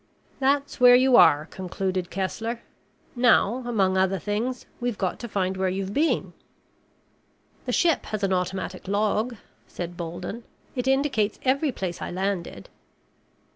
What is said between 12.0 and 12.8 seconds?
I landed."